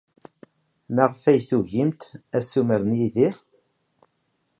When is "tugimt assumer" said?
1.49-2.81